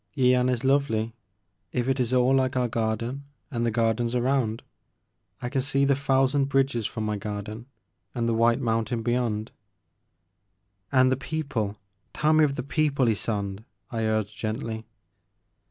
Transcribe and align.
Yian 0.17 0.49
is 0.49 0.63
lovely,— 0.63 1.13
if 1.79 1.87
it 1.87 1.99
is 1.99 2.11
all 2.11 2.33
like 2.33 2.57
our 2.57 2.67
garden 2.67 3.23
and 3.51 3.63
the 3.63 3.69
gardens 3.69 4.15
around. 4.15 4.63
I 5.43 5.47
can 5.49 5.61
see 5.61 5.85
the 5.85 5.95
thousand 5.95 6.45
bridges 6.45 6.87
from 6.87 7.05
my 7.05 7.17
garden 7.17 7.67
and 8.15 8.27
the 8.27 8.33
white 8.33 8.59
mountain 8.59 9.03
beyond 9.03 9.51
—""And 10.91 11.11
the 11.11 11.17
people— 11.17 11.77
tell 12.15 12.33
me 12.33 12.43
of 12.43 12.55
the 12.55 12.63
people, 12.63 13.05
Ysonde!" 13.05 13.63
I 13.91 14.05
urged 14.05 14.35
gently. 14.35 14.87